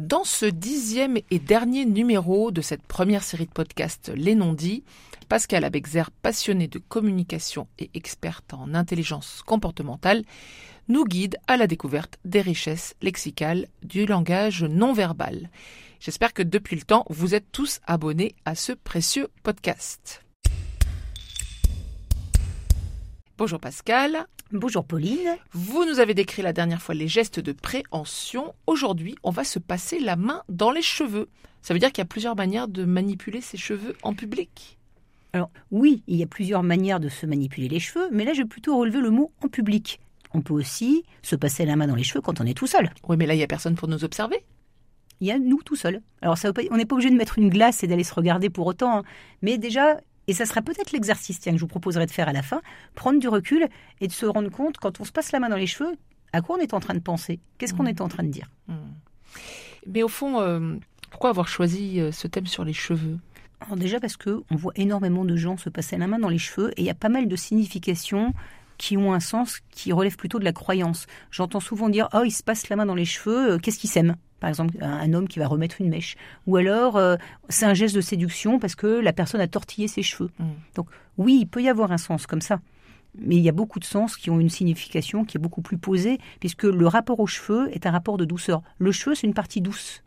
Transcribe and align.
Dans 0.00 0.24
ce 0.24 0.46
dixième 0.46 1.18
et 1.30 1.38
dernier 1.38 1.84
numéro 1.84 2.50
de 2.52 2.62
cette 2.62 2.82
première 2.82 3.22
série 3.22 3.44
de 3.44 3.50
podcasts 3.50 4.10
Les 4.16 4.34
non-dits, 4.34 4.82
Pascal 5.28 5.62
Abexer, 5.62 6.04
passionné 6.22 6.68
de 6.68 6.78
communication 6.78 7.68
et 7.78 7.90
experte 7.92 8.54
en 8.54 8.72
intelligence 8.72 9.42
comportementale, 9.44 10.24
nous 10.88 11.04
guide 11.04 11.36
à 11.48 11.58
la 11.58 11.66
découverte 11.66 12.18
des 12.24 12.40
richesses 12.40 12.94
lexicales 13.02 13.66
du 13.82 14.06
langage 14.06 14.64
non 14.64 14.94
verbal. 14.94 15.50
J'espère 16.00 16.32
que 16.32 16.42
depuis 16.42 16.76
le 16.76 16.82
temps, 16.82 17.04
vous 17.10 17.34
êtes 17.34 17.52
tous 17.52 17.80
abonnés 17.86 18.34
à 18.46 18.54
ce 18.54 18.72
précieux 18.72 19.28
podcast. 19.42 20.24
Bonjour 23.40 23.58
Pascal. 23.58 24.26
Bonjour 24.52 24.84
Pauline. 24.84 25.38
Vous 25.52 25.86
nous 25.86 25.98
avez 25.98 26.12
décrit 26.12 26.42
la 26.42 26.52
dernière 26.52 26.82
fois 26.82 26.94
les 26.94 27.08
gestes 27.08 27.40
de 27.40 27.52
préhension. 27.52 28.54
Aujourd'hui, 28.66 29.14
on 29.22 29.30
va 29.30 29.44
se 29.44 29.58
passer 29.58 29.98
la 29.98 30.14
main 30.14 30.42
dans 30.50 30.70
les 30.70 30.82
cheveux. 30.82 31.26
Ça 31.62 31.72
veut 31.72 31.80
dire 31.80 31.88
qu'il 31.88 32.02
y 32.02 32.02
a 32.02 32.04
plusieurs 32.04 32.36
manières 32.36 32.68
de 32.68 32.84
manipuler 32.84 33.40
ses 33.40 33.56
cheveux 33.56 33.96
en 34.02 34.12
public 34.12 34.78
Alors 35.32 35.50
oui, 35.70 36.02
il 36.06 36.16
y 36.16 36.22
a 36.22 36.26
plusieurs 36.26 36.62
manières 36.62 37.00
de 37.00 37.08
se 37.08 37.24
manipuler 37.24 37.68
les 37.68 37.80
cheveux, 37.80 38.10
mais 38.12 38.26
là 38.26 38.34
je 38.34 38.42
vais 38.42 38.46
plutôt 38.46 38.76
relever 38.76 39.00
le 39.00 39.08
mot 39.08 39.32
en 39.42 39.48
public. 39.48 40.00
On 40.34 40.42
peut 40.42 40.52
aussi 40.52 41.04
se 41.22 41.34
passer 41.34 41.64
la 41.64 41.76
main 41.76 41.86
dans 41.86 41.94
les 41.94 42.04
cheveux 42.04 42.20
quand 42.20 42.42
on 42.42 42.46
est 42.46 42.52
tout 42.52 42.66
seul. 42.66 42.90
Oui, 43.08 43.16
mais 43.16 43.24
là, 43.24 43.32
il 43.32 43.38
n'y 43.38 43.42
a 43.42 43.46
personne 43.46 43.74
pour 43.74 43.88
nous 43.88 44.04
observer. 44.04 44.44
Il 45.22 45.26
y 45.26 45.32
a 45.32 45.38
nous 45.38 45.62
tout 45.62 45.76
seuls. 45.76 46.02
Alors 46.20 46.36
ça, 46.36 46.52
on 46.70 46.76
n'est 46.76 46.84
pas 46.84 46.94
obligé 46.94 47.08
de 47.08 47.16
mettre 47.16 47.38
une 47.38 47.48
glace 47.48 47.82
et 47.82 47.86
d'aller 47.86 48.04
se 48.04 48.12
regarder 48.12 48.50
pour 48.50 48.66
autant, 48.66 48.98
hein. 48.98 49.02
mais 49.40 49.56
déjà 49.56 49.96
et 50.26 50.32
ça 50.32 50.46
sera 50.46 50.62
peut-être 50.62 50.92
l'exercice 50.92 51.40
tiens, 51.40 51.52
que 51.52 51.58
je 51.58 51.62
vous 51.62 51.68
proposerai 51.68 52.06
de 52.06 52.10
faire 52.10 52.28
à 52.28 52.32
la 52.32 52.42
fin, 52.42 52.60
prendre 52.94 53.18
du 53.18 53.28
recul 53.28 53.66
et 54.00 54.06
de 54.06 54.12
se 54.12 54.26
rendre 54.26 54.50
compte, 54.50 54.78
quand 54.78 55.00
on 55.00 55.04
se 55.04 55.12
passe 55.12 55.32
la 55.32 55.40
main 55.40 55.48
dans 55.48 55.56
les 55.56 55.66
cheveux, 55.66 55.96
à 56.32 56.40
quoi 56.40 56.56
on 56.56 56.60
est 56.60 56.74
en 56.74 56.80
train 56.80 56.94
de 56.94 57.00
penser? 57.00 57.40
Qu'est-ce 57.58 57.74
qu'on 57.74 57.84
mmh. 57.84 57.88
est 57.88 58.00
en 58.00 58.08
train 58.08 58.22
de 58.22 58.28
dire? 58.28 58.50
Mmh. 58.68 58.74
Mais 59.86 60.02
au 60.02 60.08
fond, 60.08 60.40
euh, 60.40 60.76
pourquoi 61.10 61.30
avoir 61.30 61.48
choisi 61.48 62.00
euh, 62.00 62.12
ce 62.12 62.26
thème 62.26 62.46
sur 62.46 62.64
les 62.64 62.72
cheveux? 62.72 63.18
Alors 63.60 63.76
Déjà 63.76 64.00
parce 64.00 64.16
que 64.16 64.42
on 64.50 64.56
voit 64.56 64.72
énormément 64.76 65.24
de 65.24 65.36
gens 65.36 65.56
se 65.56 65.68
passer 65.68 65.96
la 65.96 66.06
main 66.06 66.18
dans 66.18 66.28
les 66.28 66.38
cheveux 66.38 66.70
et 66.76 66.82
il 66.82 66.84
y 66.84 66.90
a 66.90 66.94
pas 66.94 67.08
mal 67.08 67.28
de 67.28 67.36
significations 67.36 68.32
qui 68.78 68.96
ont 68.96 69.12
un 69.12 69.20
sens 69.20 69.60
qui 69.70 69.92
relève 69.92 70.16
plutôt 70.16 70.38
de 70.38 70.44
la 70.44 70.52
croyance. 70.52 71.06
J'entends 71.30 71.60
souvent 71.60 71.90
dire 71.90 72.08
Oh, 72.14 72.22
il 72.24 72.30
se 72.30 72.42
passe 72.42 72.68
la 72.70 72.76
main 72.76 72.86
dans 72.86 72.94
les 72.94 73.04
cheveux, 73.04 73.52
euh, 73.52 73.58
qu'est-ce 73.58 73.78
qu'il 73.78 73.90
sème 73.90 74.16
par 74.40 74.48
exemple 74.48 74.76
un 74.80 75.12
homme 75.12 75.28
qui 75.28 75.38
va 75.38 75.46
remettre 75.46 75.80
une 75.80 75.88
mèche. 75.88 76.16
Ou 76.46 76.56
alors, 76.56 76.96
euh, 76.96 77.16
c'est 77.48 77.66
un 77.66 77.74
geste 77.74 77.94
de 77.94 78.00
séduction 78.00 78.58
parce 78.58 78.74
que 78.74 78.86
la 78.86 79.12
personne 79.12 79.40
a 79.40 79.46
tortillé 79.46 79.86
ses 79.86 80.02
cheveux. 80.02 80.30
Mm. 80.38 80.44
Donc 80.74 80.88
oui, 81.18 81.38
il 81.42 81.46
peut 81.46 81.62
y 81.62 81.68
avoir 81.68 81.92
un 81.92 81.98
sens 81.98 82.26
comme 82.26 82.40
ça. 82.40 82.60
Mais 83.18 83.36
il 83.36 83.42
y 83.42 83.48
a 83.48 83.52
beaucoup 83.52 83.80
de 83.80 83.84
sens 83.84 84.16
qui 84.16 84.30
ont 84.30 84.38
une 84.40 84.48
signification 84.48 85.24
qui 85.24 85.36
est 85.36 85.40
beaucoup 85.40 85.62
plus 85.62 85.78
posée, 85.78 86.18
puisque 86.38 86.62
le 86.62 86.86
rapport 86.86 87.18
aux 87.20 87.26
cheveux 87.26 87.68
est 87.74 87.86
un 87.86 87.90
rapport 87.90 88.16
de 88.16 88.24
douceur. 88.24 88.62
Le 88.78 88.92
cheveu, 88.92 89.14
c'est 89.14 89.26
une 89.26 89.34
partie 89.34 89.60
douce. 89.60 90.02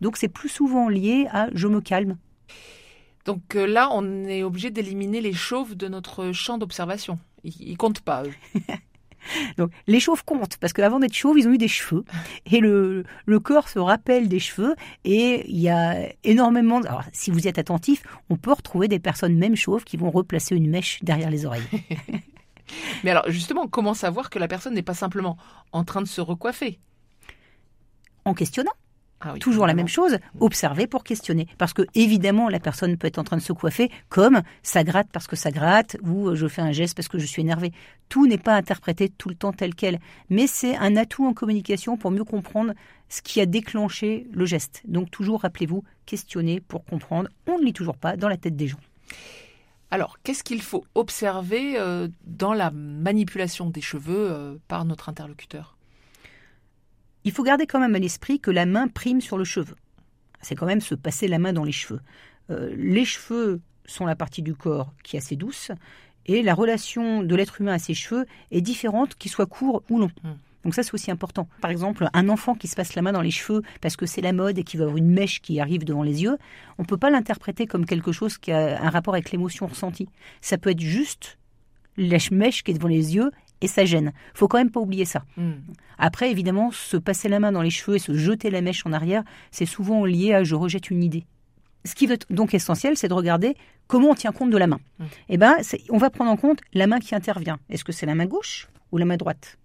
Donc 0.00 0.16
c'est 0.16 0.28
plus 0.28 0.48
souvent 0.48 0.88
lié 0.88 1.26
à 1.30 1.48
je 1.54 1.66
me 1.68 1.80
calme. 1.80 2.16
Donc 3.24 3.56
euh, 3.56 3.66
là, 3.66 3.88
on 3.92 4.24
est 4.24 4.42
obligé 4.42 4.70
d'éliminer 4.70 5.20
les 5.20 5.32
chauves 5.32 5.74
de 5.74 5.88
notre 5.88 6.32
champ 6.32 6.58
d'observation. 6.58 7.18
Ils, 7.42 7.72
ne 7.72 7.76
comptent 7.76 8.00
pas, 8.00 8.24
eux. 8.24 8.34
Donc 9.56 9.70
les 9.86 10.00
chauves 10.00 10.24
comptent 10.24 10.56
parce 10.58 10.72
qu'avant 10.72 11.00
d'être 11.00 11.14
chauves, 11.14 11.38
ils 11.38 11.48
ont 11.48 11.52
eu 11.52 11.58
des 11.58 11.68
cheveux 11.68 12.04
et 12.50 12.60
le, 12.60 13.04
le, 13.26 13.40
corps 13.40 13.68
se 13.68 13.78
rappelle 13.78 14.28
des 14.28 14.38
cheveux 14.38 14.74
et 15.04 15.44
il 15.50 15.60
y 15.60 15.68
a 15.68 16.08
énormément. 16.24 16.80
Alors 16.82 17.04
si 17.12 17.30
vous 17.30 17.46
êtes 17.48 17.58
attentif, 17.58 18.02
on 18.30 18.36
peut 18.36 18.52
retrouver 18.52 18.88
des 18.88 18.98
personnes 18.98 19.36
même 19.36 19.56
chauves 19.56 19.84
qui 19.84 19.96
vont 19.96 20.10
replacer 20.10 20.54
une 20.54 20.68
mèche 20.68 21.02
derrière 21.02 21.30
les 21.30 21.46
oreilles. 21.46 21.62
Mais 23.04 23.10
alors 23.10 23.30
justement, 23.30 23.68
comment 23.68 23.94
savoir 23.94 24.30
que 24.30 24.38
la 24.38 24.48
personne 24.48 24.74
n'est 24.74 24.82
pas 24.82 24.94
simplement 24.94 25.36
en 25.72 25.84
train 25.84 26.02
de 26.02 26.08
se 26.08 26.20
recoiffer? 26.20 26.78
En 28.24 28.34
questionnant. 28.34 28.72
Ah 29.24 29.34
Toujours 29.40 29.66
la 29.66 29.74
même 29.74 29.88
chose, 29.88 30.18
observer 30.40 30.86
pour 30.86 31.02
questionner. 31.02 31.48
Parce 31.56 31.72
que 31.72 31.82
évidemment, 31.94 32.48
la 32.48 32.60
personne 32.60 32.96
peut 32.98 33.06
être 33.06 33.18
en 33.18 33.24
train 33.24 33.38
de 33.38 33.42
se 33.42 33.52
coiffer 33.52 33.90
comme 34.10 34.42
ça 34.62 34.84
gratte 34.84 35.08
parce 35.12 35.26
que 35.26 35.36
ça 35.36 35.50
gratte 35.50 35.96
ou 36.02 36.28
euh, 36.28 36.34
je 36.34 36.46
fais 36.46 36.60
un 36.60 36.72
geste 36.72 36.94
parce 36.94 37.08
que 37.08 37.18
je 37.18 37.24
suis 37.24 37.40
énervé. 37.40 37.72
Tout 38.08 38.26
n'est 38.26 38.38
pas 38.38 38.54
interprété 38.54 39.08
tout 39.08 39.30
le 39.30 39.34
temps 39.34 39.52
tel 39.52 39.74
quel. 39.74 39.98
Mais 40.28 40.46
c'est 40.46 40.76
un 40.76 40.96
atout 40.96 41.26
en 41.26 41.32
communication 41.32 41.96
pour 41.96 42.10
mieux 42.10 42.24
comprendre 42.24 42.74
ce 43.08 43.22
qui 43.22 43.40
a 43.40 43.46
déclenché 43.46 44.26
le 44.32 44.44
geste. 44.44 44.82
Donc 44.86 45.10
toujours, 45.10 45.40
rappelez-vous, 45.40 45.84
questionner 46.04 46.60
pour 46.60 46.84
comprendre. 46.84 47.28
On 47.46 47.58
ne 47.58 47.64
lit 47.64 47.72
toujours 47.72 47.96
pas 47.96 48.16
dans 48.16 48.28
la 48.28 48.36
tête 48.36 48.56
des 48.56 48.68
gens. 48.68 48.80
Alors, 49.90 50.18
qu'est-ce 50.22 50.42
qu'il 50.42 50.60
faut 50.60 50.84
observer 50.94 51.78
euh, 51.78 52.08
dans 52.26 52.52
la 52.52 52.70
manipulation 52.72 53.70
des 53.70 53.80
cheveux 53.80 54.28
euh, 54.30 54.56
par 54.66 54.84
notre 54.84 55.08
interlocuteur? 55.08 55.73
Il 57.24 57.32
faut 57.32 57.42
garder 57.42 57.66
quand 57.66 57.80
même 57.80 57.94
à 57.94 57.98
l'esprit 57.98 58.40
que 58.40 58.50
la 58.50 58.66
main 58.66 58.88
prime 58.88 59.20
sur 59.20 59.38
le 59.38 59.44
cheveu. 59.44 59.74
C'est 60.40 60.54
quand 60.54 60.66
même 60.66 60.80
se 60.80 60.94
passer 60.94 61.26
la 61.26 61.38
main 61.38 61.52
dans 61.52 61.64
les 61.64 61.72
cheveux. 61.72 62.00
Euh, 62.50 62.74
les 62.76 63.04
cheveux 63.04 63.60
sont 63.86 64.06
la 64.06 64.16
partie 64.16 64.42
du 64.42 64.54
corps 64.54 64.92
qui 65.02 65.16
est 65.16 65.18
assez 65.18 65.36
douce, 65.36 65.70
et 66.26 66.42
la 66.42 66.54
relation 66.54 67.22
de 67.22 67.34
l'être 67.34 67.60
humain 67.60 67.74
à 67.74 67.78
ses 67.78 67.94
cheveux 67.94 68.26
est 68.50 68.60
différente, 68.60 69.14
qu'ils 69.14 69.30
soient 69.30 69.46
courts 69.46 69.82
ou 69.90 69.98
longs. 69.98 70.10
Hmm. 70.22 70.34
Donc 70.64 70.74
ça, 70.74 70.82
c'est 70.82 70.94
aussi 70.94 71.10
important. 71.10 71.46
Par 71.60 71.70
exemple, 71.70 72.08
un 72.14 72.28
enfant 72.30 72.54
qui 72.54 72.68
se 72.68 72.74
passe 72.74 72.94
la 72.94 73.02
main 73.02 73.12
dans 73.12 73.20
les 73.20 73.30
cheveux 73.30 73.60
parce 73.82 73.96
que 73.96 74.06
c'est 74.06 74.22
la 74.22 74.32
mode 74.32 74.58
et 74.58 74.64
qui 74.64 74.78
va 74.78 74.84
avoir 74.84 74.96
une 74.96 75.10
mèche 75.10 75.42
qui 75.42 75.60
arrive 75.60 75.84
devant 75.84 76.02
les 76.02 76.22
yeux, 76.22 76.38
on 76.78 76.82
ne 76.82 76.86
peut 76.86 76.96
pas 76.96 77.10
l'interpréter 77.10 77.66
comme 77.66 77.84
quelque 77.84 78.12
chose 78.12 78.38
qui 78.38 78.50
a 78.50 78.82
un 78.82 78.88
rapport 78.88 79.12
avec 79.12 79.30
l'émotion 79.30 79.66
ressentie. 79.66 80.08
Ça 80.40 80.56
peut 80.56 80.70
être 80.70 80.80
juste 80.80 81.38
la 81.98 82.16
mèche 82.30 82.64
qui 82.64 82.70
est 82.70 82.74
devant 82.74 82.88
les 82.88 83.14
yeux 83.14 83.30
et 83.60 83.66
ça 83.68 83.84
gêne. 83.84 84.12
Faut 84.34 84.48
quand 84.48 84.58
même 84.58 84.70
pas 84.70 84.80
oublier 84.80 85.04
ça. 85.04 85.24
Hmm. 85.36 85.54
Après, 85.98 86.30
évidemment, 86.30 86.70
se 86.70 86.96
passer 86.96 87.28
la 87.28 87.40
main 87.40 87.52
dans 87.52 87.62
les 87.62 87.70
cheveux 87.70 87.96
et 87.96 88.00
se 88.00 88.14
jeter 88.14 88.50
la 88.50 88.60
mèche 88.60 88.84
en 88.86 88.92
arrière, 88.92 89.24
c'est 89.50 89.66
souvent 89.66 90.04
lié 90.04 90.34
à 90.34 90.44
je 90.44 90.54
rejette 90.54 90.90
une 90.90 91.02
idée. 91.02 91.24
Ce 91.84 91.94
qui 91.94 92.06
est 92.06 92.32
donc 92.32 92.54
essentiel, 92.54 92.96
c'est 92.96 93.08
de 93.08 93.14
regarder 93.14 93.56
comment 93.86 94.10
on 94.10 94.14
tient 94.14 94.32
compte 94.32 94.50
de 94.50 94.56
la 94.56 94.66
main. 94.66 94.80
Hmm. 94.98 95.04
Eh 95.28 95.36
ben, 95.36 95.56
on 95.90 95.98
va 95.98 96.10
prendre 96.10 96.30
en 96.30 96.36
compte 96.36 96.60
la 96.72 96.86
main 96.86 96.98
qui 96.98 97.14
intervient. 97.14 97.58
Est-ce 97.68 97.84
que 97.84 97.92
c'est 97.92 98.06
la 98.06 98.14
main 98.14 98.26
gauche 98.26 98.68
ou 98.92 98.98
la 98.98 99.04
main 99.04 99.16
droite? 99.16 99.58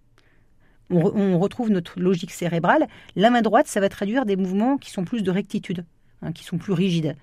On, 0.91 1.38
retrouve 1.38 1.69
notre 1.69 2.00
logique 2.00 2.31
cérébrale. 2.31 2.88
La 3.16 3.29
main 3.29 3.44
droite, 3.44 3.67
ça 3.67 3.79
va 3.79 3.89
traduire 3.89 4.25
des 4.25 4.35
mouvements 4.35 4.77
qui 4.77 4.89
sont 4.89 5.06
plus 5.06 5.21
de 5.21 5.29
rectitude, 5.29 5.85
hein, 6.23 6.31
qui 6.31 6.44
sont 6.44 6.57
plus 6.57 6.73
rigides, 6.73 7.16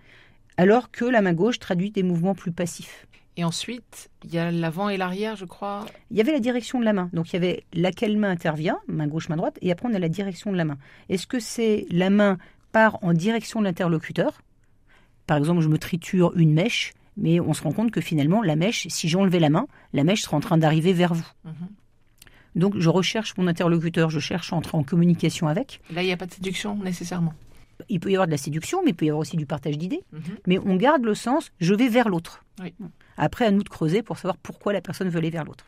alors 0.57 0.93
que 0.93 1.05
la 1.05 1.21
main 1.21 1.33
gauche 1.33 1.59
traduit 1.59 1.91
des 1.91 2.05
mouvements 2.05 2.37
plus 2.37 2.53
passifs. 2.53 3.09
Et 3.37 3.45
ensuite, 3.45 4.11
il 4.25 4.33
y 4.33 4.39
a 4.39 4.51
l'avant 4.51 4.89
et 4.89 4.97
l'arrière, 4.97 5.37
je 5.37 5.45
crois. 5.45 5.85
Il 6.11 6.17
y 6.17 6.21
avait 6.21 6.33
la 6.33 6.41
direction 6.41 6.81
de 6.81 6.85
la 6.85 6.95
main. 6.95 7.11
Donc 7.13 7.31
il 7.31 7.33
y 7.35 7.37
avait 7.37 7.65
laquelle 7.75 8.17
main 8.17 8.31
intervient, 8.31 8.79
main 8.89 9.07
gauche, 9.07 9.29
main 9.29 9.37
droite, 9.37 9.59
et 9.61 9.71
après 9.71 9.89
on 9.89 9.95
a 9.95 9.99
la 9.99 10.09
direction 10.09 10.53
de 10.53 10.57
la 10.57 10.65
main. 10.65 10.79
Est-ce 11.11 11.27
que 11.27 11.39
c'est 11.39 11.87
la 11.91 12.09
main 12.09 12.39
part 12.73 12.99
en 13.03 13.13
direction 13.13 13.61
de 13.61 13.67
l'interlocuteur? 13.67 14.41
Par 15.27 15.37
exemple, 15.37 15.61
je 15.61 15.69
me 15.69 15.77
triture 15.77 16.33
une 16.37 16.55
mèche, 16.55 16.95
mais 17.17 17.41
on 17.41 17.53
se 17.53 17.63
rend 17.63 17.73
compte 17.73 17.91
que 17.91 18.01
finalement, 18.01 18.43
la 18.43 18.57
mèche, 18.57 18.87
si 18.89 19.09
j'enlevais 19.09 19.41
la 19.41 19.51
main, 19.51 19.67
la 19.93 20.05
mèche 20.05 20.23
serait 20.23 20.37
en 20.37 20.41
train 20.41 20.57
d'arriver 20.57 20.93
vers 20.93 21.13
vous. 21.13 21.29
Mhm. 21.45 21.69
Donc 22.55 22.79
je 22.79 22.89
recherche 22.89 23.37
mon 23.37 23.47
interlocuteur, 23.49 24.09
je 24.09 24.19
cherche 24.19 24.53
à 24.53 24.57
entrer 24.57 24.79
en 24.79 24.83
communication 24.83 25.47
avec. 25.47 25.83
Là, 25.93 26.03
il 26.03 26.07
n'y 26.07 26.13
a 26.13 26.17
pas 26.17 26.25
de 26.25 26.33
séduction 26.33 26.75
nécessairement. 26.77 27.35
Il 27.89 28.01
peut 28.01 28.11
y 28.11 28.15
avoir 28.15 28.27
de 28.27 28.33
la 28.33 28.39
séduction, 28.39 28.83
mais 28.85 28.91
il 28.91 28.95
peut 28.95 29.07
y 29.07 29.09
avoir 29.09 29.21
aussi 29.21 29.37
du 29.37 29.47
partage 29.47 29.79
d'idées. 29.79 30.03
Mhm. 30.13 30.21
Mais 30.47 30.59
on 30.59 30.77
garde 30.77 31.05
le 31.05 31.15
sens, 31.15 31.51
je 31.61 31.75
vais 31.75 31.89
vers 31.89 32.09
l'autre. 32.09 32.45
Oui. 32.63 32.75
Après, 33.17 33.47
à 33.47 33.51
nous 33.51 33.63
de 33.63 33.69
creuser 33.69 34.03
pour 34.03 34.17
savoir 34.17 34.37
pourquoi 34.37 34.73
la 34.73 34.81
personne 34.81 35.09
veut 35.09 35.19
aller 35.19 35.31
vers 35.31 35.45
l'autre. 35.45 35.67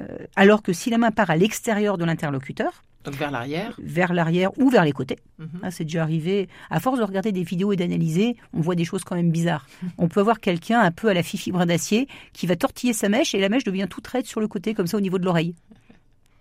Euh, 0.00 0.04
alors 0.34 0.62
que 0.62 0.72
si 0.72 0.90
la 0.90 0.98
main 0.98 1.12
part 1.12 1.30
à 1.30 1.36
l'extérieur 1.36 1.98
de 1.98 2.04
l'interlocuteur, 2.04 2.82
donc 3.04 3.14
vers 3.14 3.30
l'arrière 3.30 3.74
Vers 3.78 4.14
l'arrière 4.14 4.58
ou 4.58 4.70
vers 4.70 4.84
les 4.84 4.92
côtés. 4.92 5.18
Mhm. 5.38 5.48
Ah, 5.62 5.70
c'est 5.70 5.84
déjà 5.84 6.02
arrivé. 6.02 6.48
À 6.70 6.80
force 6.80 6.98
de 6.98 7.04
regarder 7.04 7.32
des 7.32 7.42
vidéos 7.42 7.72
et 7.72 7.76
d'analyser, 7.76 8.36
on 8.54 8.60
voit 8.60 8.74
des 8.74 8.86
choses 8.86 9.04
quand 9.04 9.14
même 9.14 9.30
bizarres. 9.30 9.66
On 9.98 10.08
peut 10.08 10.20
avoir 10.20 10.40
quelqu'un 10.40 10.80
un 10.80 10.90
peu 10.90 11.08
à 11.08 11.14
la 11.14 11.22
fifi 11.22 11.52
brin 11.52 11.66
d'acier 11.66 12.08
qui 12.32 12.46
va 12.46 12.56
tortiller 12.56 12.94
sa 12.94 13.10
mèche 13.10 13.34
et 13.34 13.40
la 13.40 13.50
mèche 13.50 13.64
devient 13.64 13.86
toute 13.90 14.06
raide 14.06 14.24
sur 14.24 14.40
le 14.40 14.48
côté, 14.48 14.72
comme 14.72 14.86
ça 14.86 14.96
au 14.96 15.02
niveau 15.02 15.18
de 15.18 15.24
l'oreille. 15.26 15.54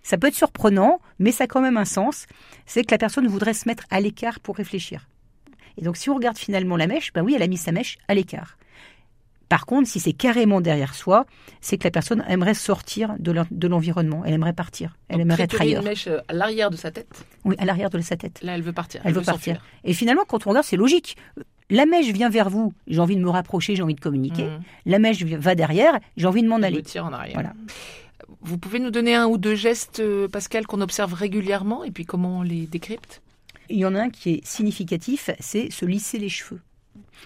Ça 0.04 0.18
peut 0.18 0.28
être 0.28 0.36
surprenant, 0.36 1.00
mais 1.18 1.32
ça 1.32 1.46
a 1.46 1.48
quand 1.48 1.62
même 1.62 1.78
un 1.78 1.86
sens. 1.86 2.28
C'est 2.66 2.84
que 2.84 2.92
la 2.92 2.98
personne 2.98 3.28
voudrait 3.28 3.54
se 3.54 3.68
mettre 3.68 3.84
à 3.90 4.00
l'écart 4.00 4.40
pour 4.40 4.58
réfléchir. 4.58 5.08
Et 5.78 5.82
donc 5.82 5.98
si 5.98 6.10
on 6.10 6.16
regarde 6.16 6.38
finalement 6.38 6.78
la 6.78 6.88
mèche, 6.88 7.12
ben 7.14 7.24
oui, 7.24 7.34
elle 7.36 7.42
a 7.42 7.48
mis 7.48 7.58
sa 7.58 7.72
mèche 7.72 7.98
à 8.08 8.14
l'écart. 8.14 8.58
Par 9.50 9.68
contre, 9.68 9.88
si 9.88 10.00
c'est 10.00 10.14
carrément 10.14 10.62
derrière 10.62 10.96
soi, 10.96 11.28
c'est 11.62 11.78
que 11.78 11.84
la 11.84 11.92
personne 11.92 12.24
aimerait 12.28 12.56
sortir 12.56 13.16
de 13.20 13.68
l'environnement, 13.68 14.24
elle 14.26 14.34
aimerait 14.34 14.54
partir, 14.54 14.98
elle 15.10 15.22
aimerait 15.22 15.44
être 15.44 15.62
ailleurs. 15.62 15.84
une 15.84 15.90
mèche 15.90 16.08
euh, 16.08 16.22
à 16.28 16.34
l'arrière 16.34 16.72
de 16.72 16.76
sa 16.76 16.90
tête 16.90 17.24
Oui, 17.46 17.56
à 17.60 17.66
l'arrière 17.66 17.92
de 17.92 18.00
sa 18.00 18.18
tête. 18.18 18.42
Là, 18.42 18.56
elle 18.56 18.64
veut 18.64 18.74
partir. 18.74 19.02
Elle, 19.04 19.14
veut, 19.14 19.22
partir. 19.22 19.64
Et 19.84 19.94
finalement, 19.94 20.24
quand 20.28 20.48
on 20.48 20.50
regarde, 20.50 20.66
c'est 20.66 20.78
logique. 20.78 21.18
La 21.70 21.86
mèche 21.86 22.08
vient 22.08 22.30
vers 22.30 22.50
vous, 22.50 22.74
j'ai 22.88 23.00
envie 23.00 23.16
de 23.16 23.22
me 23.22 23.30
rapprocher, 23.30 23.76
j'ai 23.76 23.84
envie 23.84 23.94
de 23.94 24.00
communiquer. 24.00 24.46
Mmh. 24.46 24.60
La 24.88 24.98
mèche 24.98 25.24
va 25.24 25.54
derrière, 25.54 26.00
j'ai 26.18 26.26
envie 26.26 26.42
de 26.42 26.48
m'en 26.48 26.64
aller. 26.64 26.82
tire 26.82 27.06
en 27.06 27.14
arrière. 27.14 27.36
Voilà. 27.36 27.54
Vous 28.42 28.58
pouvez 28.58 28.80
nous 28.80 28.92
donner 28.92 29.16
un 29.16 29.28
ou 29.28 29.38
deux 29.38 29.56
gestes, 29.56 30.00
euh, 30.00 30.28
Pascal, 30.28 30.66
qu'on 30.66 30.82
observe 30.82 31.14
régulièrement 31.14 31.84
et 31.84 31.92
puis 31.92 32.06
comment 32.06 32.40
on 32.40 32.42
les 32.42 32.68
décrypte? 32.68 33.22
Il 33.70 33.78
y 33.78 33.86
en 33.86 33.96
a 33.96 34.02
un 34.02 34.10
qui 34.10 34.32
est 34.32 34.46
significatif, 34.46 35.30
c'est 35.40 35.70
se 35.72 35.86
lisser 35.86 36.20
les 36.20 36.30
cheveux. 36.30 36.62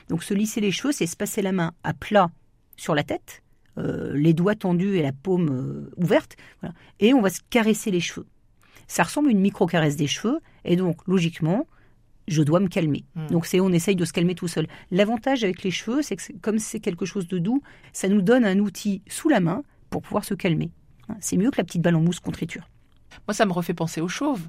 Donc 0.09 0.23
se 0.23 0.33
lisser 0.33 0.61
les 0.61 0.71
cheveux, 0.71 0.91
c'est 0.91 1.07
se 1.07 1.15
passer 1.15 1.41
la 1.41 1.51
main 1.51 1.73
à 1.83 1.94
plat 1.94 2.29
sur 2.75 2.94
la 2.95 3.03
tête, 3.03 3.41
euh, 3.77 4.13
les 4.15 4.33
doigts 4.33 4.55
tendus 4.55 4.97
et 4.97 5.01
la 5.01 5.11
paume 5.11 5.49
euh, 5.49 5.91
ouverte, 5.97 6.35
et 6.99 7.13
on 7.13 7.21
va 7.21 7.29
se 7.29 7.41
caresser 7.49 7.91
les 7.91 7.99
cheveux. 7.99 8.27
Ça 8.88 9.03
ressemble 9.03 9.29
à 9.29 9.31
une 9.31 9.39
micro-caresse 9.39 9.95
des 9.95 10.07
cheveux, 10.07 10.39
et 10.63 10.75
donc 10.75 11.05
logiquement, 11.07 11.67
je 12.27 12.44
dois 12.44 12.59
me 12.59 12.67
calmer. 12.67 13.03
Hmm. 13.15 13.27
Donc 13.27 13.45
c'est 13.45 13.59
on 13.59 13.71
essaye 13.71 13.95
de 13.95 14.05
se 14.05 14.13
calmer 14.13 14.35
tout 14.35 14.47
seul. 14.47 14.67
L'avantage 14.91 15.44
avec 15.44 15.63
les 15.63 15.71
cheveux, 15.71 16.01
c'est 16.01 16.15
que 16.15 16.23
comme 16.41 16.59
c'est 16.59 16.79
quelque 16.79 17.05
chose 17.05 17.27
de 17.27 17.39
doux, 17.39 17.61
ça 17.94 18.07
nous 18.07 18.21
donne 18.21 18.45
un 18.45 18.59
outil 18.59 19.01
sous 19.07 19.29
la 19.29 19.39
main 19.39 19.63
pour 19.89 20.01
pouvoir 20.01 20.23
se 20.23 20.33
calmer. 20.33 20.69
C'est 21.19 21.38
mieux 21.38 21.51
que 21.51 21.57
la 21.57 21.63
petite 21.63 21.81
balle 21.81 21.95
en 21.95 22.01
mousse 22.01 22.19
qu'on 22.19 22.31
triture. 22.31 22.68
Moi, 23.27 23.33
ça 23.33 23.45
me 23.45 23.51
refait 23.54 23.74
penser 23.74 24.01
aux 24.01 24.07
chauves. 24.07 24.48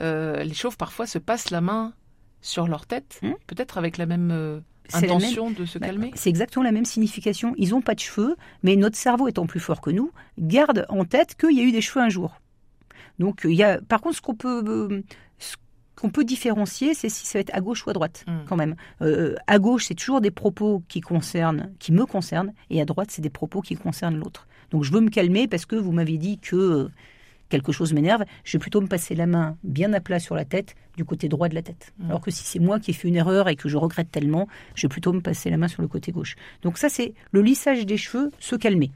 Euh, 0.00 0.42
les 0.42 0.54
chauves, 0.54 0.76
parfois, 0.76 1.06
se 1.06 1.18
passent 1.18 1.50
la 1.50 1.60
main 1.60 1.92
sur 2.40 2.66
leur 2.68 2.86
tête, 2.86 3.18
Hmm. 3.22 3.32
peut-être 3.46 3.76
avec 3.78 3.98
la 3.98 4.06
même 4.06 4.30
euh, 4.32 4.60
la 4.92 4.98
intention 4.98 5.50
de 5.50 5.64
se 5.66 5.78
Bah, 5.78 5.86
calmer. 5.86 6.10
C'est 6.14 6.30
exactement 6.30 6.62
la 6.64 6.72
même 6.72 6.84
signification. 6.84 7.54
Ils 7.58 7.70
n'ont 7.70 7.82
pas 7.82 7.94
de 7.94 8.00
cheveux, 8.00 8.36
mais 8.62 8.76
notre 8.76 8.96
cerveau 8.96 9.28
étant 9.28 9.46
plus 9.46 9.60
fort 9.60 9.80
que 9.80 9.90
nous, 9.90 10.10
garde 10.38 10.86
en 10.88 11.04
tête 11.04 11.36
qu'il 11.36 11.56
y 11.56 11.60
a 11.60 11.64
eu 11.64 11.72
des 11.72 11.80
cheveux 11.82 12.04
un 12.04 12.08
jour. 12.08 12.40
Donc 13.18 13.42
il 13.44 13.52
y 13.54 13.62
a, 13.62 13.80
par 13.80 14.00
contre, 14.00 14.16
ce 14.16 14.22
qu'on 14.22 14.34
peut, 14.34 14.64
euh, 14.66 15.02
ce 15.38 15.56
qu'on 15.96 16.08
peut 16.10 16.24
différencier, 16.24 16.94
c'est 16.94 17.10
si 17.10 17.26
ça 17.26 17.38
va 17.38 17.40
être 17.40 17.54
à 17.54 17.60
gauche 17.60 17.86
ou 17.86 17.90
à 17.90 17.92
droite, 17.92 18.24
Hmm. 18.26 18.44
quand 18.48 18.56
même. 18.56 18.74
Euh, 19.02 19.34
à 19.46 19.58
gauche, 19.58 19.84
c'est 19.86 19.94
toujours 19.94 20.20
des 20.22 20.30
propos 20.30 20.82
qui 20.88 21.00
concernent, 21.02 21.72
qui 21.78 21.92
me 21.92 22.06
concernent, 22.06 22.52
et 22.70 22.80
à 22.80 22.84
droite, 22.86 23.10
c'est 23.10 23.22
des 23.22 23.30
propos 23.30 23.60
qui 23.60 23.76
concernent 23.76 24.16
l'autre. 24.16 24.46
Donc 24.70 24.84
je 24.84 24.92
veux 24.92 25.00
me 25.00 25.10
calmer 25.10 25.48
parce 25.48 25.66
que 25.66 25.76
vous 25.76 25.92
m'avez 25.92 26.18
dit 26.18 26.38
que 26.38 26.56
euh, 26.56 26.88
quelque 27.50 27.72
chose 27.72 27.92
m'énerve. 27.92 28.24
Je 28.44 28.56
vais 28.56 28.60
plutôt 28.60 28.80
me 28.80 28.86
passer 28.86 29.14
la 29.14 29.26
main 29.26 29.56
bien 29.62 29.92
à 29.92 30.00
plat 30.00 30.18
sur 30.18 30.34
la 30.34 30.46
tête, 30.46 30.74
du 30.96 31.04
côté 31.04 31.28
droit 31.28 31.48
de 31.48 31.54
la 31.54 31.62
tête. 31.62 31.92
Hmm. 31.98 32.06
Alors 32.06 32.20
que 32.20 32.30
si 32.30 32.44
c'est 32.44 32.58
moi 32.58 32.80
qui 32.80 32.92
ai 32.92 32.94
fait 32.94 33.08
une 33.08 33.16
erreur 33.16 33.48
et 33.48 33.56
que 33.56 33.68
je 33.68 33.76
regrette 33.76 34.10
tellement, 34.10 34.48
je 34.74 34.82
vais 34.82 34.88
plutôt 34.88 35.12
me 35.12 35.20
passer 35.20 35.50
la 35.50 35.58
main 35.58 35.68
sur 35.68 35.82
le 35.82 35.88
côté 35.88 36.12
gauche. 36.12 36.36
Donc 36.62 36.78
ça, 36.78 36.88
c'est 36.88 37.12
le 37.32 37.42
lissage 37.42 37.84
des 37.84 37.98
cheveux, 37.98 38.30
se 38.38 38.56
calmer. 38.56 38.90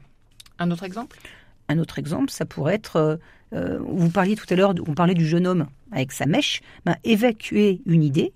Un 0.57 0.71
autre 0.71 0.83
exemple? 0.83 1.19
Un 1.67 1.79
autre 1.79 1.99
exemple, 1.99 2.31
ça 2.31 2.45
pourrait 2.45 2.75
être, 2.75 2.95
euh, 2.95 3.17
euh, 3.53 3.79
vous 3.81 4.09
parliez 4.09 4.35
tout 4.35 4.45
à 4.49 4.55
l'heure, 4.55 4.73
on 4.87 4.93
parlait 4.93 5.13
du 5.13 5.27
jeune 5.27 5.45
homme 5.47 5.67
avec 5.91 6.11
sa 6.11 6.25
mèche, 6.25 6.61
ben, 6.85 6.95
évacuer 7.03 7.81
une 7.85 8.03
idée, 8.03 8.33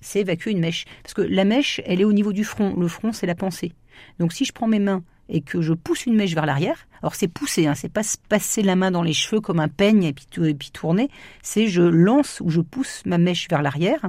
c'est 0.00 0.20
évacuer 0.20 0.52
une 0.52 0.60
mèche. 0.60 0.84
Parce 1.02 1.14
que 1.14 1.22
la 1.22 1.44
mèche, 1.44 1.80
elle 1.84 2.00
est 2.00 2.04
au 2.04 2.12
niveau 2.12 2.32
du 2.32 2.44
front. 2.44 2.74
Le 2.78 2.88
front, 2.88 3.12
c'est 3.12 3.26
la 3.26 3.34
pensée. 3.34 3.72
Donc 4.18 4.32
si 4.32 4.44
je 4.44 4.52
prends 4.52 4.68
mes 4.68 4.78
mains 4.78 5.02
et 5.28 5.40
que 5.40 5.60
je 5.60 5.72
pousse 5.72 6.06
une 6.06 6.14
mèche 6.14 6.34
vers 6.34 6.46
l'arrière, 6.46 6.86
alors 7.02 7.14
c'est 7.14 7.28
pousser, 7.28 7.66
hein, 7.66 7.74
c'est 7.74 7.88
pas 7.92 8.02
se 8.02 8.16
passer 8.28 8.62
la 8.62 8.76
main 8.76 8.90
dans 8.90 9.02
les 9.02 9.12
cheveux 9.12 9.40
comme 9.40 9.60
un 9.60 9.68
peigne 9.68 10.04
et 10.04 10.12
puis, 10.12 10.26
tou- 10.30 10.44
et 10.44 10.54
puis 10.54 10.70
tourner, 10.70 11.08
c'est 11.42 11.66
je 11.66 11.82
lance 11.82 12.40
ou 12.44 12.50
je 12.50 12.60
pousse 12.60 13.02
ma 13.06 13.18
mèche 13.18 13.48
vers 13.48 13.62
l'arrière. 13.62 14.00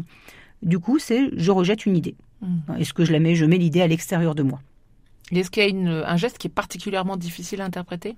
Du 0.63 0.79
coup, 0.79 0.99
c'est 0.99 1.29
je 1.35 1.51
rejette 1.51 1.85
une 1.85 1.95
idée. 1.97 2.15
Hmm. 2.41 2.57
Est-ce 2.79 2.93
que 2.93 3.03
je 3.05 3.11
la 3.11 3.19
mets 3.19 3.35
Je 3.35 3.45
mets 3.45 3.57
l'idée 3.57 3.81
à 3.81 3.87
l'extérieur 3.87 4.35
de 4.35 4.43
moi? 4.43 4.59
Est-ce 5.31 5.49
qu'il 5.51 5.63
y 5.63 5.65
a 5.65 5.69
une- 5.69 5.87
un 6.05 6.17
geste 6.17 6.37
qui 6.37 6.47
est 6.47 6.51
particulièrement 6.51 7.17
difficile 7.17 7.61
à 7.61 7.65
interpréter? 7.65 8.15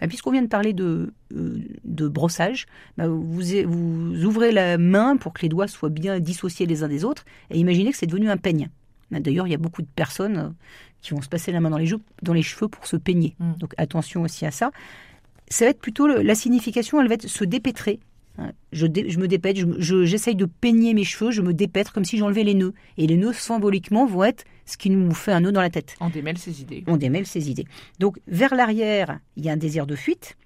Bah, 0.00 0.08
Puisqu'on 0.08 0.32
vient 0.32 0.42
de 0.42 0.48
parler 0.48 0.72
de, 0.72 1.12
euh, 1.34 1.58
de 1.84 2.08
brossage, 2.08 2.66
bah, 2.96 3.08
vous, 3.08 3.42
vous 3.66 4.24
ouvrez 4.24 4.50
la 4.52 4.78
main 4.78 5.18
pour 5.18 5.34
que 5.34 5.42
les 5.42 5.50
doigts 5.50 5.68
soient 5.68 5.90
bien 5.90 6.18
dissociés 6.18 6.64
les 6.66 6.82
uns 6.82 6.88
des 6.88 7.04
autres 7.04 7.24
et 7.50 7.58
imaginez 7.58 7.90
que 7.90 7.96
c'est 7.98 8.06
devenu 8.06 8.30
un 8.30 8.38
peigne. 8.38 8.70
D'ailleurs, 9.10 9.46
il 9.46 9.50
y 9.50 9.54
a 9.54 9.58
beaucoup 9.58 9.82
de 9.82 9.88
personnes 9.94 10.36
euh, 10.36 10.48
qui 11.00 11.12
vont 11.12 11.22
se 11.22 11.28
passer 11.28 11.52
la 11.52 11.60
main 11.60 11.70
dans 11.70 11.78
les, 11.78 11.86
jou- 11.86 12.02
dans 12.22 12.32
les 12.32 12.42
cheveux 12.42 12.68
pour 12.68 12.86
se 12.86 12.96
peigner. 12.96 13.36
Mm. 13.38 13.52
Donc 13.58 13.72
attention 13.78 14.22
aussi 14.22 14.44
à 14.46 14.50
ça. 14.50 14.70
Ça 15.48 15.64
va 15.64 15.70
être 15.70 15.80
plutôt 15.80 16.06
le- 16.08 16.22
la 16.22 16.34
signification, 16.34 17.00
elle 17.00 17.08
va 17.08 17.14
être 17.14 17.28
se 17.28 17.44
dépêtrer. 17.44 18.00
hein. 18.38 18.50
Je, 18.72 18.86
dé- 18.86 19.08
je 19.08 19.18
me 19.20 19.28
je- 19.80 20.04
j'essaye 20.04 20.34
de 20.34 20.44
peigner 20.46 20.92
mes 20.92 21.04
cheveux, 21.04 21.30
je 21.30 21.40
me 21.40 21.54
dépètre 21.54 21.92
comme 21.92 22.04
si 22.04 22.18
j'enlevais 22.18 22.42
les 22.42 22.54
nœuds. 22.54 22.74
Et 22.98 23.06
les 23.06 23.16
nœuds, 23.16 23.32
symboliquement, 23.32 24.06
vont 24.06 24.24
être 24.24 24.44
ce 24.64 24.76
qui 24.76 24.90
nous 24.90 25.14
fait 25.14 25.30
un 25.32 25.40
nœud 25.40 25.52
dans 25.52 25.60
la 25.60 25.70
tête 25.70 25.94
On 26.00 26.08
démêle 26.10 26.36
ses 26.38 26.60
idées. 26.62 26.82
on 26.88 26.96
démêle 26.96 27.26
ses 27.26 27.48
idées. 27.50 27.66
Donc 28.00 28.18
vers 28.26 28.54
l'arrière, 28.56 29.20
il 29.36 29.44
y 29.44 29.48
a 29.48 29.52
un 29.52 29.56
désir 29.56 29.86
de 29.86 29.94
fuite. 29.94 30.36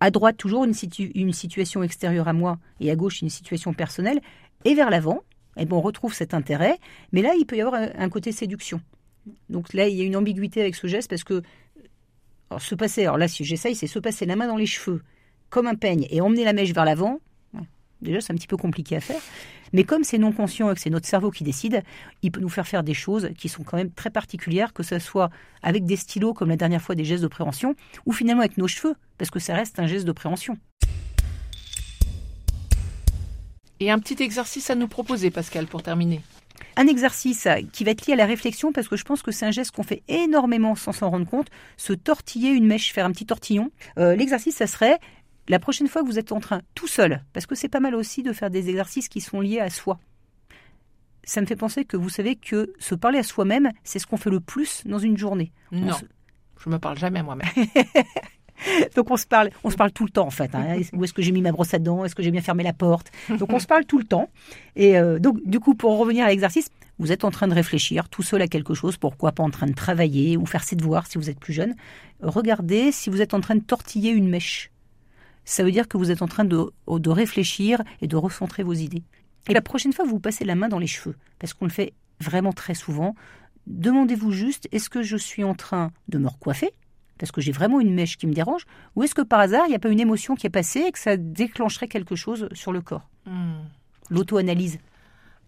À 0.00 0.10
droite, 0.10 0.36
toujours 0.36 0.64
une, 0.64 0.74
situ- 0.74 1.10
une 1.14 1.32
situation 1.32 1.82
extérieure 1.82 2.28
à 2.28 2.32
moi 2.32 2.58
et 2.80 2.90
à 2.90 2.96
gauche, 2.96 3.20
une 3.22 3.30
situation 3.30 3.72
personnelle. 3.72 4.20
Et 4.64 4.74
vers 4.74 4.90
l'avant, 4.90 5.20
eh 5.58 5.64
ben, 5.64 5.76
on 5.76 5.80
retrouve 5.80 6.14
cet 6.14 6.34
intérêt. 6.34 6.78
Mais 7.12 7.22
là, 7.22 7.34
il 7.38 7.44
peut 7.44 7.56
y 7.56 7.60
avoir 7.60 7.74
un, 7.74 8.08
côté 8.08 8.32
séduction. 8.32 8.80
Donc 9.48 9.74
là, 9.74 9.88
il 9.88 9.96
y 9.96 10.02
a 10.02 10.04
une 10.04 10.16
ambiguïté 10.16 10.60
avec 10.60 10.74
ce 10.74 10.86
geste 10.86 11.10
parce 11.10 11.24
que 11.24 11.42
alors, 12.50 12.62
se 12.62 12.74
passer, 12.74 13.02
alors 13.02 13.18
là, 13.18 13.28
si 13.28 13.44
j'essaye, 13.44 13.74
c'est 13.74 13.86
se 13.86 13.98
passer 13.98 14.24
la 14.24 14.36
main 14.36 14.46
dans 14.46 14.56
les 14.56 14.66
cheveux 14.66 15.02
comme 15.50 15.66
un 15.66 15.74
peigne 15.74 16.06
et 16.10 16.20
emmener 16.20 16.44
la 16.44 16.52
mèche 16.52 16.72
vers 16.72 16.84
l'avant. 16.84 17.20
Déjà, 18.00 18.20
c'est 18.20 18.32
un 18.32 18.36
petit 18.36 18.46
peu 18.46 18.56
compliqué 18.56 18.96
à 18.96 19.00
faire. 19.00 19.20
Mais 19.72 19.84
comme 19.84 20.04
c'est 20.04 20.18
non 20.18 20.32
conscient 20.32 20.70
et 20.70 20.74
que 20.74 20.80
c'est 20.80 20.90
notre 20.90 21.06
cerveau 21.06 21.30
qui 21.30 21.44
décide, 21.44 21.82
il 22.22 22.30
peut 22.30 22.40
nous 22.40 22.48
faire 22.48 22.66
faire 22.66 22.82
des 22.82 22.94
choses 22.94 23.30
qui 23.36 23.48
sont 23.48 23.64
quand 23.64 23.76
même 23.76 23.90
très 23.90 24.10
particulières, 24.10 24.72
que 24.72 24.82
ce 24.82 24.98
soit 24.98 25.30
avec 25.62 25.84
des 25.84 25.96
stylos, 25.96 26.32
comme 26.32 26.48
la 26.48 26.56
dernière 26.56 26.80
fois 26.80 26.94
des 26.94 27.04
gestes 27.04 27.22
de 27.22 27.28
préhension, 27.28 27.74
ou 28.06 28.12
finalement 28.12 28.42
avec 28.42 28.56
nos 28.56 28.68
cheveux, 28.68 28.94
parce 29.18 29.30
que 29.30 29.40
ça 29.40 29.54
reste 29.54 29.78
un 29.78 29.86
geste 29.86 30.06
de 30.06 30.12
préhension. 30.12 30.56
Et 33.80 33.90
un 33.90 33.98
petit 33.98 34.22
exercice 34.22 34.70
à 34.70 34.74
nous 34.74 34.88
proposer, 34.88 35.30
Pascal, 35.30 35.66
pour 35.66 35.82
terminer. 35.82 36.20
Un 36.76 36.86
exercice 36.86 37.46
qui 37.72 37.84
va 37.84 37.92
être 37.92 38.06
lié 38.06 38.14
à 38.14 38.16
la 38.16 38.26
réflexion, 38.26 38.72
parce 38.72 38.88
que 38.88 38.96
je 38.96 39.04
pense 39.04 39.22
que 39.22 39.30
c'est 39.30 39.46
un 39.46 39.50
geste 39.50 39.70
qu'on 39.72 39.82
fait 39.82 40.02
énormément 40.08 40.74
sans 40.74 40.92
s'en 40.92 41.10
rendre 41.10 41.26
compte, 41.26 41.48
se 41.76 41.92
tortiller 41.92 42.50
une 42.50 42.66
mèche, 42.66 42.92
faire 42.92 43.04
un 43.06 43.12
petit 43.12 43.26
tortillon. 43.26 43.70
Euh, 43.98 44.14
L'exercice, 44.16 44.56
ça 44.56 44.66
serait 44.66 44.98
la 45.48 45.58
prochaine 45.58 45.88
fois 45.88 46.02
que 46.02 46.06
vous 46.06 46.18
êtes 46.18 46.32
en 46.32 46.40
train, 46.40 46.60
tout 46.74 46.86
seul, 46.88 47.24
parce 47.32 47.46
que 47.46 47.54
c'est 47.54 47.68
pas 47.68 47.80
mal 47.80 47.94
aussi 47.94 48.22
de 48.22 48.32
faire 48.32 48.50
des 48.50 48.68
exercices 48.68 49.08
qui 49.08 49.20
sont 49.20 49.40
liés 49.40 49.60
à 49.60 49.70
soi. 49.70 49.98
Ça 51.24 51.40
me 51.40 51.46
fait 51.46 51.56
penser 51.56 51.84
que 51.84 51.96
vous 51.96 52.08
savez 52.08 52.36
que 52.36 52.72
se 52.78 52.94
parler 52.94 53.18
à 53.18 53.22
soi-même, 53.22 53.70
c'est 53.84 53.98
ce 53.98 54.06
qu'on 54.06 54.16
fait 54.16 54.30
le 54.30 54.40
plus 54.40 54.82
dans 54.86 54.98
une 54.98 55.16
journée. 55.16 55.52
On 55.72 55.80
Non, 55.80 55.92
se- 55.94 56.04
je 56.64 56.68
me 56.70 56.78
parle 56.78 56.98
jamais 56.98 57.20
à 57.20 57.22
moi-même. 57.22 57.48
Donc 58.96 59.10
on 59.10 59.16
se 59.16 59.26
parle, 59.26 59.50
on 59.64 59.70
se 59.70 59.76
parle 59.76 59.92
tout 59.92 60.04
le 60.04 60.10
temps 60.10 60.26
en 60.26 60.30
fait. 60.30 60.54
hein. 60.54 60.80
Où 60.92 61.04
est-ce 61.04 61.12
que 61.12 61.22
j'ai 61.22 61.32
mis 61.32 61.42
ma 61.42 61.52
brosse 61.52 61.74
à 61.74 61.78
dents? 61.78 62.04
Est-ce 62.04 62.14
que 62.14 62.22
j'ai 62.22 62.30
bien 62.30 62.42
fermé 62.42 62.62
la 62.64 62.72
porte? 62.72 63.10
Donc 63.38 63.52
on 63.52 63.58
se 63.58 63.66
parle 63.66 63.84
tout 63.84 63.98
le 63.98 64.04
temps. 64.04 64.28
Et 64.76 64.98
euh, 64.98 65.18
donc 65.18 65.38
du 65.44 65.60
coup, 65.60 65.74
pour 65.74 65.98
revenir 65.98 66.24
à 66.24 66.28
l'exercice, 66.28 66.70
vous 66.98 67.12
êtes 67.12 67.24
en 67.24 67.30
train 67.30 67.46
de 67.48 67.54
réfléchir 67.54 68.08
tout 68.08 68.22
seul 68.22 68.42
à 68.42 68.48
quelque 68.48 68.74
chose. 68.74 68.96
Pourquoi 68.96 69.32
pas 69.32 69.42
en 69.42 69.50
train 69.50 69.66
de 69.66 69.74
travailler 69.74 70.36
ou 70.36 70.46
faire 70.46 70.64
ses 70.64 70.76
devoirs 70.76 71.06
si 71.06 71.18
vous 71.18 71.30
êtes 71.30 71.38
plus 71.38 71.52
jeune. 71.52 71.74
Regardez 72.22 72.90
si 72.92 73.10
vous 73.10 73.20
êtes 73.22 73.34
en 73.34 73.40
train 73.40 73.54
de 73.54 73.60
tortiller 73.62 74.10
une 74.10 74.28
mèche. 74.28 74.70
Ça 75.44 75.62
veut 75.64 75.70
dire 75.72 75.88
que 75.88 75.96
vous 75.96 76.10
êtes 76.10 76.20
en 76.22 76.28
train 76.28 76.44
de, 76.44 76.70
de 76.88 77.10
réfléchir 77.10 77.82
et 78.02 78.06
de 78.06 78.16
recentrer 78.16 78.62
vos 78.62 78.74
idées. 78.74 79.02
Et 79.48 79.54
la 79.54 79.62
prochaine 79.62 79.94
fois, 79.94 80.04
vous 80.04 80.18
passez 80.20 80.44
la 80.44 80.54
main 80.54 80.68
dans 80.68 80.78
les 80.78 80.86
cheveux, 80.86 81.16
parce 81.38 81.54
qu'on 81.54 81.64
le 81.64 81.70
fait 81.70 81.94
vraiment 82.20 82.52
très 82.52 82.74
souvent. 82.74 83.14
Demandez-vous 83.66 84.30
juste, 84.32 84.68
est-ce 84.72 84.90
que 84.90 85.02
je 85.02 85.16
suis 85.16 85.44
en 85.44 85.54
train 85.54 85.90
de 86.08 86.18
me 86.18 86.28
recoiffer? 86.28 86.70
Parce 87.18 87.32
que 87.32 87.40
j'ai 87.40 87.52
vraiment 87.52 87.80
une 87.80 87.94
mèche 87.94 88.16
qui 88.16 88.26
me 88.26 88.32
dérange, 88.32 88.64
ou 88.96 89.02
est-ce 89.02 89.14
que 89.14 89.22
par 89.22 89.40
hasard, 89.40 89.64
il 89.66 89.70
n'y 89.70 89.74
a 89.74 89.80
pas 89.80 89.90
une 89.90 90.00
émotion 90.00 90.34
qui 90.34 90.46
est 90.46 90.50
passée 90.50 90.84
et 90.88 90.92
que 90.92 90.98
ça 90.98 91.16
déclencherait 91.16 91.88
quelque 91.88 92.16
chose 92.16 92.48
sur 92.52 92.72
le 92.72 92.80
corps? 92.80 93.08
Hmm. 93.26 93.64
L'auto-analyse. 94.10 94.78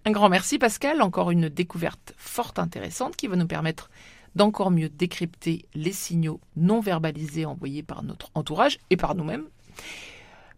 Un 0.05 0.13
grand 0.13 0.29
merci 0.29 0.59
Pascal, 0.59 1.03
encore 1.03 1.31
une 1.31 1.49
découverte 1.49 2.15
fort 2.17 2.55
intéressante 2.57 3.17
qui 3.17 3.27
va 3.27 3.37
nous 3.37 3.47
permettre 3.47 3.91
d'encore 4.35 4.71
mieux 4.71 4.89
décrypter 4.89 5.67
les 5.75 5.93
signaux 5.93 6.41
non 6.57 6.81
verbalisés 6.81 7.45
envoyés 7.45 7.83
par 7.83 8.03
notre 8.03 8.31
entourage 8.35 8.79
et 8.91 8.97
par 8.97 9.15
nous-mêmes. 9.15 9.45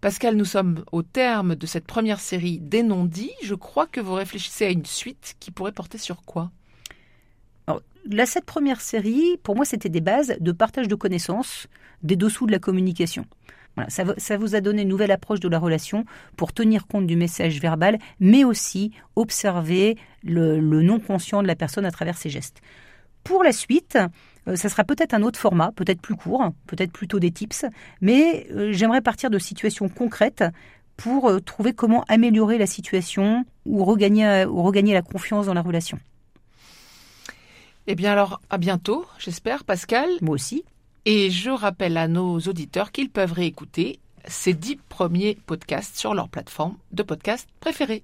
Pascal, 0.01 0.37
nous 0.37 0.45
sommes 0.45 0.85
au 0.91 1.03
terme 1.03 1.55
de 1.55 1.67
cette 1.67 1.87
première 1.87 2.21
série 2.21 2.59
des 2.59 2.83
non-dits. 2.83 3.31
Je 3.45 3.55
crois 3.55 3.87
que 3.87 4.01
vous 4.01 4.15
réfléchissez 4.15 4.67
à 4.67 4.71
une 4.71 4.85
suite 4.85 5.37
qui 5.39 5.51
pourrait 5.51 5.73
porter 5.73 5.99
sur 5.99 6.23
quoi? 6.23 6.51
La 8.11 8.27
cette 8.27 8.45
première 8.45 8.81
série, 8.81 9.37
pour 9.43 9.55
moi, 9.55 9.65
c'était 9.65 9.89
des 9.89 10.01
bases 10.01 10.35
de 10.41 10.53
partage 10.53 10.89
de 10.89 10.95
connaissances 10.95 11.69
des 12.03 12.17
dessous 12.17 12.47
de 12.47 12.53
la 12.53 12.59
communication. 12.59 13.27
Voilà, 13.77 13.89
ça, 13.91 14.37
vous 14.37 14.55
a 14.55 14.61
donné 14.61 14.83
une 14.83 14.89
nouvelle 14.89 15.13
approche 15.13 15.41
de 15.41 15.49
la 15.49 15.59
relation 15.59 16.05
pour 16.37 16.53
tenir 16.53 16.87
compte 16.87 17.07
du 17.07 17.17
message 17.17 17.61
verbal, 17.61 17.99
mais 18.21 18.45
aussi 18.45 18.91
observer 19.17 19.97
le, 20.23 20.61
non 20.61 21.01
conscient 21.01 21.43
de 21.43 21.47
la 21.47 21.55
personne 21.55 21.87
à 21.87 21.91
travers 21.91 22.19
ses 22.19 22.29
gestes. 22.29 22.61
Pour 23.25 23.45
la 23.45 23.53
suite, 23.53 23.97
euh, 24.49 24.57
ça 24.57 24.69
sera 24.69 24.85
peut-être 24.85 25.15
un 25.15 25.23
autre 25.23 25.39
format, 25.39 25.71
peut-être 25.73 26.03
plus 26.03 26.17
court, 26.17 26.51
peut-être 26.67 26.93
plutôt 26.93 27.21
des 27.21 27.31
tips, 27.31 27.65
mais 28.01 28.47
euh, 28.51 28.73
j'aimerais 28.73 29.01
partir 29.01 29.31
de 29.31 29.39
situations 29.39 29.89
concrètes 29.89 30.45
pour 30.97 31.31
euh, 31.31 31.41
trouver 31.41 31.73
comment 31.73 32.05
améliorer 32.09 32.59
la 32.59 32.67
situation 32.67 33.45
ou 33.65 33.85
regagner 33.85 34.93
la 34.93 35.03
confiance 35.03 35.47
dans 35.47 35.55
la 35.55 35.63
relation. 35.63 35.99
Eh 37.87 37.95
bien 37.95 38.13
alors, 38.13 38.41
à 38.51 38.59
bientôt, 38.59 39.07
j'espère 39.19 39.65
Pascal. 39.65 40.09
Moi 40.21 40.35
aussi. 40.35 40.65
Et 41.05 41.31
je 41.31 41.51
rappelle 41.51 41.97
à 41.97 42.07
nos 42.07 42.39
auditeurs 42.39 42.93
qu'ils 42.93 43.11
peuvent 43.11 43.33
réécouter 43.33 43.99
ces 44.27 44.55
dix 44.55 44.77
premiers 44.89 45.37
podcasts 45.47 45.97
sur 45.97 46.15
leur 46.15 46.29
plateforme 46.29 46.77
de 46.93 47.03
podcast 47.03 47.49
préférée. 47.59 48.03